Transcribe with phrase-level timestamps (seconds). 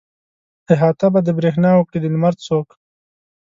[0.73, 2.67] احاطه به د برېښنا وکړي د لمر څوک.